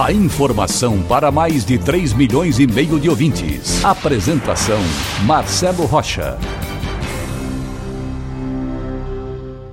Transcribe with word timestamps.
A 0.00 0.10
informação 0.10 1.02
para 1.02 1.30
mais 1.30 1.66
de 1.66 1.78
3 1.78 2.14
milhões 2.14 2.58
e 2.58 2.66
meio 2.66 2.98
de 2.98 3.10
ouvintes. 3.10 3.84
Apresentação 3.84 4.78
Marcelo 5.26 5.84
Rocha. 5.84 6.38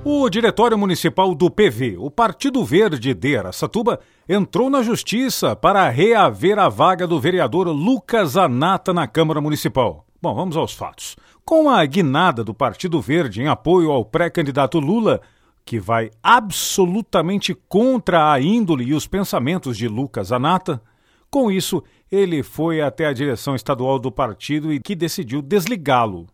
O 0.03 0.29
Diretório 0.29 0.77
Municipal 0.77 1.33
do 1.33 1.49
PV, 1.49 1.95
o 1.97 2.11
Partido 2.11 2.63
Verde 2.65 3.13
de 3.13 3.37
Aracatuba, 3.37 3.99
entrou 4.27 4.69
na 4.69 4.83
Justiça 4.83 5.55
para 5.55 5.87
reaver 5.89 6.59
a 6.59 6.67
vaga 6.67 7.07
do 7.07 7.19
vereador 7.19 7.69
Lucas 7.69 8.35
Anata 8.35 8.93
na 8.93 9.07
Câmara 9.07 9.39
Municipal. 9.39 10.05
Bom, 10.21 10.35
vamos 10.35 10.57
aos 10.57 10.73
fatos. 10.73 11.15
Com 11.45 11.69
a 11.69 11.83
guinada 11.85 12.43
do 12.43 12.53
Partido 12.53 12.99
Verde 12.99 13.41
em 13.41 13.47
apoio 13.47 13.89
ao 13.89 14.03
pré-candidato 14.03 14.79
Lula, 14.79 15.21
que 15.69 15.79
vai 15.79 16.09
absolutamente 16.23 17.53
contra 17.53 18.33
a 18.33 18.41
índole 18.41 18.85
e 18.85 18.95
os 18.95 19.05
pensamentos 19.05 19.77
de 19.77 19.87
Lucas 19.87 20.31
Anata, 20.31 20.81
com 21.29 21.51
isso, 21.51 21.83
ele 22.11 22.41
foi 22.41 22.81
até 22.81 23.05
a 23.05 23.13
direção 23.13 23.53
estadual 23.53 23.99
do 23.99 24.11
partido 24.11 24.73
e 24.73 24.79
que 24.79 24.95
decidiu 24.95 25.43
desligá-lo. 25.43 26.25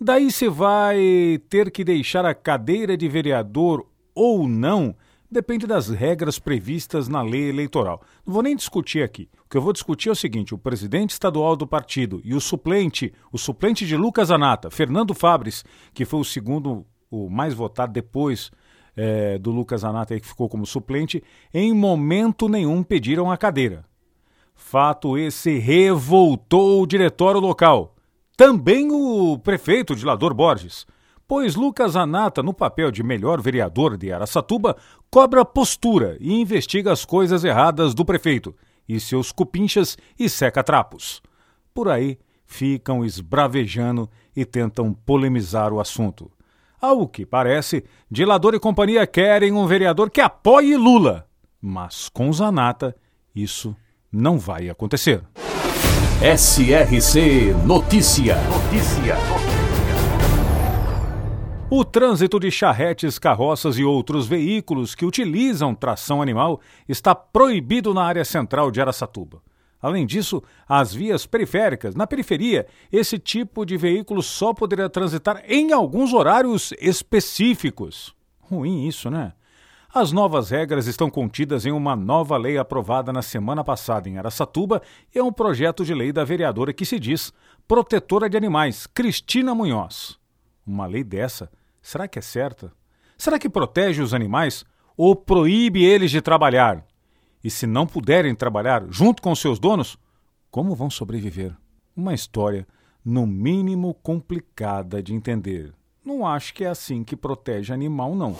Daí 0.00 0.32
se 0.32 0.48
vai 0.48 1.40
ter 1.48 1.70
que 1.70 1.84
deixar 1.84 2.26
a 2.26 2.34
cadeira 2.34 2.96
de 2.96 3.08
vereador 3.08 3.86
ou 4.12 4.48
não 4.48 4.96
depende 5.30 5.68
das 5.68 5.88
regras 5.88 6.40
previstas 6.40 7.06
na 7.06 7.22
lei 7.22 7.48
eleitoral. 7.48 8.02
Não 8.26 8.34
vou 8.34 8.42
nem 8.42 8.56
discutir 8.56 9.04
aqui. 9.04 9.28
O 9.46 9.48
que 9.48 9.56
eu 9.56 9.62
vou 9.62 9.72
discutir 9.72 10.08
é 10.08 10.12
o 10.12 10.16
seguinte: 10.16 10.52
o 10.52 10.58
presidente 10.58 11.10
estadual 11.10 11.54
do 11.54 11.64
partido 11.64 12.20
e 12.24 12.34
o 12.34 12.40
suplente, 12.40 13.14
o 13.30 13.38
suplente 13.38 13.86
de 13.86 13.96
Lucas 13.96 14.32
Anata, 14.32 14.68
Fernando 14.68 15.14
Fabres, 15.14 15.64
que 15.94 16.04
foi 16.04 16.18
o 16.18 16.24
segundo, 16.24 16.84
o 17.08 17.30
mais 17.30 17.54
votado 17.54 17.92
depois 17.92 18.50
é, 18.96 19.38
do 19.38 19.50
Lucas 19.50 19.84
Anata, 19.84 20.18
que 20.18 20.26
ficou 20.26 20.48
como 20.48 20.66
suplente, 20.66 21.22
em 21.52 21.72
momento 21.72 22.48
nenhum 22.48 22.82
pediram 22.82 23.30
a 23.30 23.36
cadeira. 23.36 23.84
Fato 24.54 25.16
esse 25.16 25.58
revoltou 25.58 26.82
o 26.82 26.86
diretório 26.86 27.40
local. 27.40 27.94
Também 28.36 28.90
o 28.90 29.38
prefeito 29.38 29.94
de 29.94 30.04
Lador 30.04 30.34
Borges 30.34 30.86
pois 31.30 31.54
Lucas 31.54 31.94
Anata, 31.94 32.42
no 32.42 32.52
papel 32.52 32.90
de 32.90 33.04
melhor 33.04 33.40
vereador 33.40 33.96
de 33.96 34.12
Araçatuba, 34.12 34.76
cobra 35.08 35.44
postura 35.44 36.16
e 36.18 36.40
investiga 36.40 36.90
as 36.90 37.04
coisas 37.04 37.44
erradas 37.44 37.94
do 37.94 38.04
prefeito 38.04 38.52
e 38.88 38.98
seus 38.98 39.30
cupinchas 39.30 39.96
e 40.18 40.28
seca-trapos. 40.28 41.22
Por 41.72 41.88
aí 41.88 42.18
ficam 42.44 43.04
esbravejando 43.04 44.10
e 44.34 44.44
tentam 44.44 44.92
polemizar 44.92 45.72
o 45.72 45.78
assunto. 45.78 46.28
Ao 46.80 47.06
que 47.06 47.26
parece, 47.26 47.84
Dilador 48.10 48.54
e 48.54 48.58
companhia 48.58 49.06
querem 49.06 49.52
um 49.52 49.66
vereador 49.66 50.08
que 50.08 50.20
apoie 50.20 50.76
Lula. 50.76 51.26
Mas 51.60 52.08
com 52.08 52.32
Zanata, 52.32 52.96
isso 53.34 53.76
não 54.10 54.38
vai 54.38 54.70
acontecer. 54.70 55.22
SRC 56.22 57.54
Notícia. 57.66 58.36
Notícia. 58.48 59.16
O 61.70 61.84
trânsito 61.84 62.40
de 62.40 62.50
charretes, 62.50 63.18
carroças 63.18 63.78
e 63.78 63.84
outros 63.84 64.26
veículos 64.26 64.94
que 64.94 65.04
utilizam 65.04 65.74
tração 65.74 66.22
animal 66.22 66.60
está 66.88 67.14
proibido 67.14 67.92
na 67.92 68.04
área 68.04 68.24
central 68.24 68.70
de 68.70 68.80
Araçatuba. 68.80 69.42
Além 69.80 70.06
disso, 70.06 70.42
as 70.68 70.92
vias 70.92 71.26
periféricas, 71.26 71.94
na 71.94 72.06
periferia, 72.06 72.66
esse 72.92 73.18
tipo 73.18 73.64
de 73.64 73.76
veículo 73.76 74.22
só 74.22 74.52
poderá 74.52 74.88
transitar 74.88 75.42
em 75.46 75.72
alguns 75.72 76.12
horários 76.12 76.72
específicos. 76.80 78.14
Ruim 78.40 78.86
isso, 78.86 79.10
né? 79.10 79.32
As 79.92 80.12
novas 80.12 80.50
regras 80.50 80.86
estão 80.86 81.10
contidas 81.10 81.66
em 81.66 81.72
uma 81.72 81.96
nova 81.96 82.36
lei 82.36 82.58
aprovada 82.58 83.12
na 83.12 83.22
semana 83.22 83.64
passada 83.64 84.08
em 84.08 84.18
Araçatuba 84.18 84.80
e 85.12 85.18
é 85.18 85.22
um 85.22 85.32
projeto 85.32 85.84
de 85.84 85.94
lei 85.94 86.12
da 86.12 86.24
vereadora 86.24 86.72
que 86.72 86.84
se 86.84 86.98
diz 86.98 87.32
protetora 87.66 88.28
de 88.28 88.36
animais, 88.36 88.86
Cristina 88.86 89.54
Munhoz. 89.54 90.16
Uma 90.64 90.86
lei 90.86 91.02
dessa 91.02 91.50
Será 91.82 92.06
que 92.06 92.18
é 92.18 92.22
certa? 92.22 92.72
Será 93.16 93.38
que 93.38 93.48
protege 93.48 94.02
os 94.02 94.14
animais 94.14 94.64
ou 94.96 95.16
proíbe 95.16 95.84
eles 95.84 96.10
de 96.10 96.20
trabalhar? 96.20 96.84
E 97.42 97.50
se 97.50 97.66
não 97.66 97.86
puderem 97.86 98.34
trabalhar 98.34 98.84
junto 98.90 99.22
com 99.22 99.34
seus 99.34 99.58
donos, 99.58 99.96
como 100.50 100.74
vão 100.74 100.90
sobreviver? 100.90 101.56
Uma 101.96 102.12
história, 102.12 102.66
no 103.04 103.26
mínimo, 103.26 103.94
complicada 103.94 105.02
de 105.02 105.14
entender. 105.14 105.72
Não 106.04 106.26
acho 106.26 106.52
que 106.52 106.64
é 106.64 106.68
assim 106.68 107.02
que 107.02 107.16
protege 107.16 107.72
animal, 107.72 108.14
não. 108.14 108.36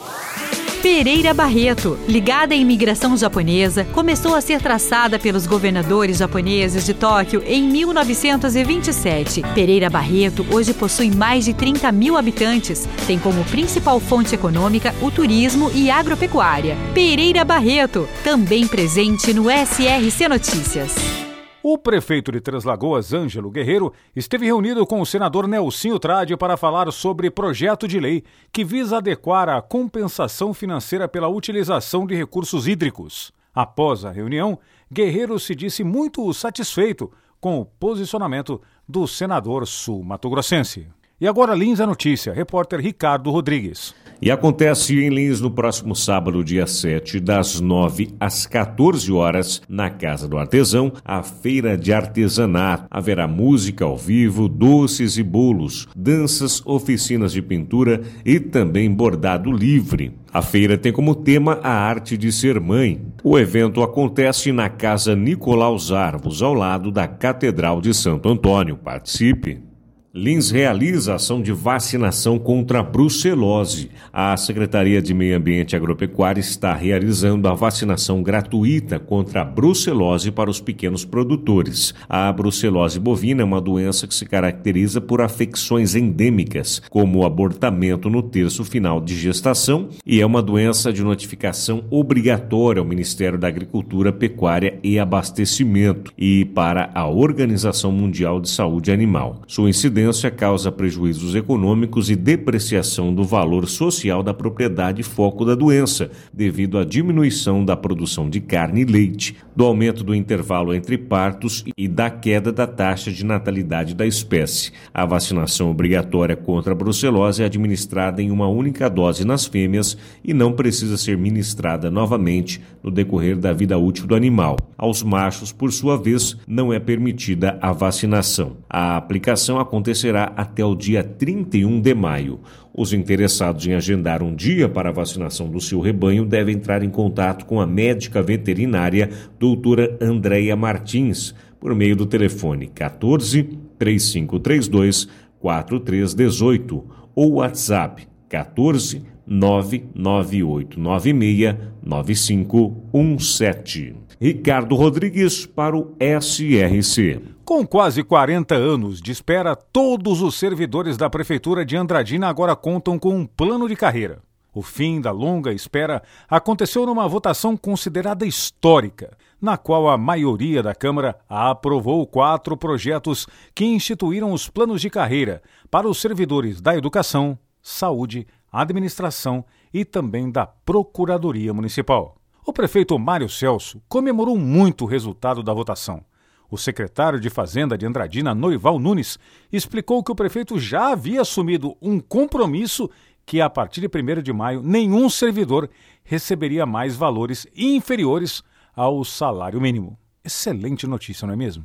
Pereira 0.82 1.34
Barreto, 1.34 1.98
ligada 2.08 2.54
à 2.54 2.56
imigração 2.56 3.14
japonesa, 3.14 3.84
começou 3.84 4.34
a 4.34 4.40
ser 4.40 4.62
traçada 4.62 5.18
pelos 5.18 5.46
governadores 5.46 6.16
japoneses 6.16 6.86
de 6.86 6.94
Tóquio 6.94 7.42
em 7.44 7.62
1927. 7.64 9.42
Pereira 9.54 9.90
Barreto 9.90 10.46
hoje 10.50 10.72
possui 10.72 11.10
mais 11.10 11.44
de 11.44 11.52
30 11.52 11.92
mil 11.92 12.16
habitantes. 12.16 12.88
Tem 13.06 13.18
como 13.18 13.44
principal 13.44 14.00
fonte 14.00 14.34
econômica 14.34 14.94
o 15.02 15.10
turismo 15.10 15.70
e 15.74 15.90
agropecuária. 15.90 16.78
Pereira 16.94 17.44
Barreto, 17.44 18.08
também 18.24 18.66
presente 18.66 19.34
no 19.34 19.50
SRC 19.50 20.28
Notícias. 20.28 21.19
O 21.62 21.76
prefeito 21.76 22.32
de 22.32 22.40
Três 22.40 22.64
Lagoas, 22.64 23.12
Ângelo 23.12 23.50
Guerreiro, 23.50 23.92
esteve 24.16 24.46
reunido 24.46 24.86
com 24.86 24.98
o 24.98 25.04
senador 25.04 25.46
Nelsinho 25.46 25.98
Trade 25.98 26.34
para 26.34 26.56
falar 26.56 26.90
sobre 26.90 27.30
projeto 27.30 27.86
de 27.86 28.00
lei 28.00 28.24
que 28.50 28.64
visa 28.64 28.96
adequar 28.96 29.46
a 29.50 29.60
compensação 29.60 30.54
financeira 30.54 31.06
pela 31.06 31.28
utilização 31.28 32.06
de 32.06 32.14
recursos 32.14 32.66
hídricos. 32.66 33.30
Após 33.54 34.06
a 34.06 34.10
reunião, 34.10 34.58
Guerreiro 34.90 35.38
se 35.38 35.54
disse 35.54 35.84
muito 35.84 36.32
satisfeito 36.32 37.12
com 37.38 37.60
o 37.60 37.66
posicionamento 37.66 38.58
do 38.88 39.06
senador 39.06 39.66
sul-mato-grossense. 39.66 40.88
E 41.20 41.28
agora 41.28 41.54
Lins 41.54 41.78
a 41.78 41.86
notícia, 41.86 42.32
repórter 42.32 42.80
Ricardo 42.80 43.30
Rodrigues. 43.30 43.94
E 44.22 44.30
acontece 44.30 45.02
em 45.02 45.08
Lins 45.08 45.40
no 45.40 45.50
próximo 45.50 45.96
sábado, 45.96 46.44
dia 46.44 46.66
7, 46.66 47.18
das 47.18 47.58
9 47.58 48.10
às 48.20 48.44
14 48.44 49.10
horas, 49.10 49.62
na 49.66 49.88
Casa 49.88 50.28
do 50.28 50.36
Artesão, 50.36 50.92
a 51.02 51.22
feira 51.22 51.74
de 51.74 51.90
artesanato. 51.90 52.84
Haverá 52.90 53.26
música 53.26 53.86
ao 53.86 53.96
vivo, 53.96 54.46
doces 54.46 55.16
e 55.16 55.22
bolos, 55.22 55.88
danças, 55.96 56.60
oficinas 56.66 57.32
de 57.32 57.40
pintura 57.40 58.02
e 58.22 58.38
também 58.38 58.92
bordado 58.92 59.50
livre. 59.50 60.12
A 60.30 60.42
feira 60.42 60.76
tem 60.76 60.92
como 60.92 61.14
tema 61.14 61.58
a 61.62 61.72
arte 61.72 62.18
de 62.18 62.30
ser 62.30 62.60
mãe. 62.60 63.00
O 63.24 63.38
evento 63.38 63.82
acontece 63.82 64.52
na 64.52 64.68
Casa 64.68 65.16
Nicolaus 65.16 65.92
Arvos, 65.92 66.42
ao 66.42 66.52
lado 66.52 66.90
da 66.90 67.08
Catedral 67.08 67.80
de 67.80 67.94
Santo 67.94 68.28
Antônio. 68.28 68.76
Participe! 68.76 69.69
Lins 70.12 70.50
realiza 70.50 71.14
ação 71.14 71.40
de 71.40 71.52
vacinação 71.52 72.36
contra 72.36 72.80
a 72.80 72.82
brucelose. 72.82 73.92
A 74.12 74.36
Secretaria 74.36 75.00
de 75.00 75.14
Meio 75.14 75.36
Ambiente 75.36 75.72
e 75.72 75.76
Agropecuária 75.76 76.40
está 76.40 76.74
realizando 76.74 77.46
a 77.46 77.54
vacinação 77.54 78.20
gratuita 78.20 78.98
contra 78.98 79.42
a 79.42 79.44
brucelose 79.44 80.32
para 80.32 80.50
os 80.50 80.60
pequenos 80.60 81.04
produtores. 81.04 81.94
A 82.08 82.32
brucelose 82.32 82.98
bovina 82.98 83.42
é 83.42 83.44
uma 83.44 83.60
doença 83.60 84.04
que 84.04 84.14
se 84.14 84.26
caracteriza 84.26 85.00
por 85.00 85.20
afecções 85.20 85.94
endêmicas, 85.94 86.82
como 86.90 87.20
o 87.20 87.24
abortamento 87.24 88.10
no 88.10 88.20
terço 88.20 88.64
final 88.64 89.00
de 89.00 89.14
gestação, 89.14 89.90
e 90.04 90.20
é 90.20 90.26
uma 90.26 90.42
doença 90.42 90.92
de 90.92 91.04
notificação 91.04 91.84
obrigatória 91.88 92.80
ao 92.80 92.86
Ministério 92.86 93.38
da 93.38 93.46
Agricultura, 93.46 94.12
Pecuária 94.12 94.76
e 94.82 94.98
Abastecimento 94.98 96.12
e 96.18 96.44
para 96.46 96.90
a 96.96 97.06
Organização 97.06 97.92
Mundial 97.92 98.40
de 98.40 98.50
Saúde 98.50 98.90
Animal. 98.90 99.42
Sua 99.46 99.70
incidência 99.70 99.99
incidência 100.00 100.30
causa 100.30 100.72
prejuízos 100.72 101.34
econômicos 101.34 102.10
e 102.10 102.16
depreciação 102.16 103.14
do 103.14 103.22
valor 103.22 103.68
social 103.68 104.22
da 104.22 104.32
propriedade 104.32 105.02
foco 105.02 105.44
da 105.44 105.54
doença, 105.54 106.10
devido 106.32 106.78
à 106.78 106.84
diminuição 106.84 107.64
da 107.64 107.76
produção 107.76 108.30
de 108.30 108.40
carne 108.40 108.80
e 108.80 108.84
leite, 108.84 109.36
do 109.54 109.64
aumento 109.64 110.02
do 110.02 110.14
intervalo 110.14 110.74
entre 110.74 110.96
partos 110.96 111.64
e 111.76 111.86
da 111.86 112.08
queda 112.08 112.50
da 112.50 112.66
taxa 112.66 113.12
de 113.12 113.24
natalidade 113.24 113.94
da 113.94 114.06
espécie. 114.06 114.72
A 114.92 115.04
vacinação 115.04 115.70
obrigatória 115.70 116.34
contra 116.34 116.72
a 116.72 116.76
brucelose 116.76 117.42
é 117.42 117.46
administrada 117.46 118.22
em 118.22 118.30
uma 118.30 118.48
única 118.48 118.88
dose 118.88 119.26
nas 119.26 119.44
fêmeas 119.44 119.98
e 120.24 120.32
não 120.32 120.52
precisa 120.52 120.96
ser 120.96 121.18
ministrada 121.18 121.90
novamente 121.90 122.60
no 122.82 122.90
decorrer 122.90 123.36
da 123.36 123.52
vida 123.52 123.76
útil 123.76 124.06
do 124.06 124.14
animal. 124.14 124.56
Aos 124.78 125.02
machos, 125.02 125.52
por 125.52 125.70
sua 125.72 125.98
vez, 125.98 126.38
não 126.48 126.72
é 126.72 126.78
permitida 126.78 127.58
a 127.60 127.72
vacinação. 127.72 128.56
A 128.68 128.96
aplicação 128.96 129.58
acontecerá 129.90 130.32
até 130.36 130.64
o 130.64 130.74
dia 130.74 131.02
31 131.02 131.80
de 131.80 131.94
maio. 131.94 132.40
Os 132.72 132.92
interessados 132.92 133.66
em 133.66 133.74
agendar 133.74 134.22
um 134.22 134.34
dia 134.34 134.68
para 134.68 134.90
a 134.90 134.92
vacinação 134.92 135.48
do 135.48 135.60
seu 135.60 135.80
rebanho 135.80 136.24
devem 136.24 136.54
entrar 136.54 136.82
em 136.82 136.88
contato 136.88 137.44
com 137.44 137.60
a 137.60 137.66
médica 137.66 138.22
veterinária 138.22 139.10
doutora 139.38 139.98
Andréia 140.00 140.54
Martins 140.54 141.34
por 141.58 141.74
meio 141.74 141.96
do 141.96 142.06
telefone 142.06 142.68
14 142.68 143.42
3532 143.78 145.08
4318 145.40 146.84
ou 147.14 147.34
WhatsApp 147.34 148.06
14 148.28 149.02
99896 149.30 151.56
9517. 151.82 153.96
Ricardo 154.20 154.74
Rodrigues 154.74 155.46
para 155.46 155.74
o 155.74 155.96
SRC. 155.98 157.22
Com 157.42 157.66
quase 157.66 158.04
40 158.04 158.54
anos 158.54 159.00
de 159.00 159.12
espera, 159.12 159.56
todos 159.56 160.20
os 160.20 160.34
servidores 160.34 160.98
da 160.98 161.08
Prefeitura 161.08 161.64
de 161.64 161.76
Andradina 161.76 162.28
agora 162.28 162.54
contam 162.54 162.98
com 162.98 163.16
um 163.16 163.24
plano 163.24 163.66
de 163.66 163.74
carreira. 163.74 164.20
O 164.52 164.62
fim 164.62 165.00
da 165.00 165.12
longa 165.12 165.52
espera 165.52 166.02
aconteceu 166.28 166.84
numa 166.84 167.08
votação 167.08 167.56
considerada 167.56 168.26
histórica, 168.26 169.16
na 169.40 169.56
qual 169.56 169.88
a 169.88 169.96
maioria 169.96 170.62
da 170.62 170.74
Câmara 170.74 171.16
aprovou 171.28 172.06
quatro 172.06 172.56
projetos 172.56 173.26
que 173.54 173.64
instituíram 173.64 174.32
os 174.32 174.48
planos 174.48 174.80
de 174.80 174.90
carreira 174.90 175.40
para 175.70 175.88
os 175.88 176.00
servidores 176.00 176.60
da 176.60 176.76
educação, 176.76 177.38
saúde, 177.62 178.26
administração 178.52 179.44
e 179.72 179.84
também 179.84 180.30
da 180.30 180.46
Procuradoria 180.46 181.54
Municipal. 181.54 182.16
O 182.44 182.52
prefeito 182.52 182.98
Mário 182.98 183.28
Celso 183.28 183.80
comemorou 183.88 184.38
muito 184.38 184.84
o 184.84 184.86
resultado 184.88 185.42
da 185.42 185.52
votação. 185.52 186.04
O 186.50 186.58
secretário 186.58 187.20
de 187.20 187.30
Fazenda 187.30 187.78
de 187.78 187.86
Andradina, 187.86 188.34
Noival 188.34 188.78
Nunes, 188.78 189.18
explicou 189.52 190.02
que 190.02 190.10
o 190.10 190.16
prefeito 190.16 190.58
já 190.58 190.90
havia 190.90 191.20
assumido 191.20 191.76
um 191.80 192.00
compromisso 192.00 192.90
que, 193.24 193.40
a 193.40 193.48
partir 193.48 193.80
de 193.80 193.86
1 193.86 194.22
de 194.22 194.32
maio, 194.32 194.62
nenhum 194.62 195.08
servidor 195.08 195.70
receberia 196.02 196.66
mais 196.66 196.96
valores 196.96 197.46
inferiores 197.54 198.42
ao 198.74 199.04
salário 199.04 199.60
mínimo. 199.60 199.96
Excelente 200.24 200.86
notícia, 200.86 201.24
não 201.24 201.34
é 201.34 201.36
mesmo? 201.36 201.64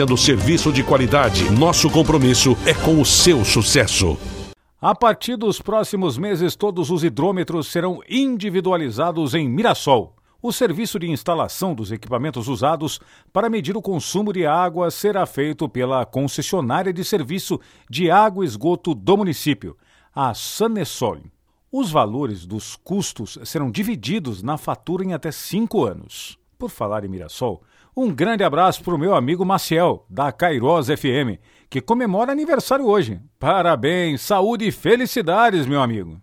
oferecendo 0.00 0.16
serviço 0.16 0.72
de 0.72 0.82
qualidade. 0.82 1.50
Nosso 1.50 1.90
compromisso 1.90 2.56
é 2.66 2.72
com 2.72 3.00
o 3.00 3.04
seu 3.04 3.44
sucesso. 3.44 4.16
A 4.80 4.94
partir 4.94 5.36
dos 5.36 5.60
próximos 5.60 6.16
meses, 6.16 6.56
todos 6.56 6.90
os 6.90 7.04
hidrômetros 7.04 7.66
serão 7.66 8.00
individualizados 8.08 9.34
em 9.34 9.48
Mirassol. 9.48 10.14
O 10.42 10.52
serviço 10.52 10.98
de 10.98 11.10
instalação 11.10 11.74
dos 11.74 11.92
equipamentos 11.92 12.48
usados 12.48 12.98
para 13.30 13.50
medir 13.50 13.76
o 13.76 13.82
consumo 13.82 14.32
de 14.32 14.46
água 14.46 14.90
será 14.90 15.26
feito 15.26 15.68
pela 15.68 16.06
concessionária 16.06 16.92
de 16.92 17.04
serviço 17.04 17.60
de 17.90 18.10
água 18.10 18.42
e 18.42 18.48
esgoto 18.48 18.94
do 18.94 19.18
município, 19.18 19.76
a 20.14 20.32
Sanesol. 20.32 21.18
Os 21.70 21.90
valores 21.90 22.46
dos 22.46 22.74
custos 22.74 23.38
serão 23.44 23.70
divididos 23.70 24.42
na 24.42 24.56
fatura 24.56 25.04
em 25.04 25.12
até 25.12 25.30
cinco 25.30 25.84
anos. 25.84 26.38
Por 26.58 26.70
falar 26.70 27.04
em 27.04 27.08
Mirassol, 27.08 27.62
um 27.96 28.12
grande 28.14 28.44
abraço 28.44 28.82
para 28.84 28.94
o 28.94 28.98
meu 28.98 29.14
amigo 29.14 29.44
Maciel, 29.44 30.06
da 30.08 30.30
Cairós 30.30 30.86
FM, 30.86 31.40
que 31.68 31.80
comemora 31.80 32.30
aniversário 32.30 32.86
hoje. 32.86 33.20
Parabéns, 33.38 34.20
saúde 34.20 34.68
e 34.68 34.72
felicidades, 34.72 35.66
meu 35.66 35.82
amigo. 35.82 36.20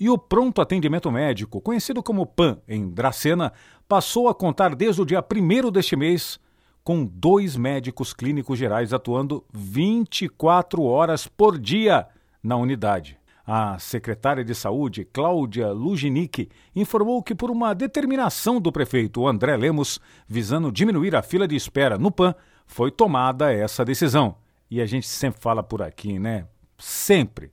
E 0.00 0.08
o 0.08 0.18
pronto 0.18 0.60
atendimento 0.60 1.10
médico, 1.10 1.60
conhecido 1.60 2.02
como 2.02 2.26
PAN 2.26 2.58
em 2.66 2.88
Dracena, 2.88 3.52
passou 3.86 4.28
a 4.28 4.34
contar 4.34 4.74
desde 4.74 5.02
o 5.02 5.06
dia 5.06 5.22
1 5.22 5.70
deste 5.70 5.94
mês 5.94 6.40
com 6.82 7.04
dois 7.04 7.56
médicos 7.56 8.12
clínicos 8.12 8.58
gerais 8.58 8.92
atuando 8.92 9.44
24 9.52 10.82
horas 10.82 11.26
por 11.26 11.58
dia 11.58 12.06
na 12.42 12.56
unidade. 12.56 13.18
A 13.46 13.78
secretária 13.78 14.42
de 14.42 14.54
Saúde, 14.54 15.04
Cláudia 15.04 15.70
Luginic, 15.70 16.48
informou 16.74 17.22
que, 17.22 17.34
por 17.34 17.50
uma 17.50 17.74
determinação 17.74 18.58
do 18.58 18.72
prefeito 18.72 19.26
André 19.26 19.54
Lemos, 19.56 20.00
visando 20.26 20.72
diminuir 20.72 21.14
a 21.14 21.22
fila 21.22 21.46
de 21.46 21.54
espera 21.54 21.98
no 21.98 22.10
PAN, 22.10 22.34
foi 22.66 22.90
tomada 22.90 23.52
essa 23.52 23.84
decisão. 23.84 24.36
E 24.70 24.80
a 24.80 24.86
gente 24.86 25.06
sempre 25.06 25.40
fala 25.42 25.62
por 25.62 25.82
aqui, 25.82 26.18
né? 26.18 26.46
Sempre. 26.78 27.52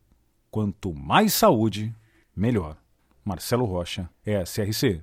Quanto 0.50 0.94
mais 0.94 1.34
saúde, 1.34 1.94
melhor. 2.36 2.78
Marcelo 3.24 3.66
Rocha, 3.66 4.10
SRC. 4.26 5.02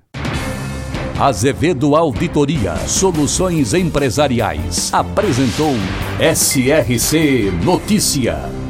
Azevedo 1.19 1.95
Auditoria 1.95 2.75
Soluções 2.87 3.73
Empresariais 3.73 4.93
apresentou 4.93 5.73
SRC 6.19 7.51
Notícia. 7.63 8.68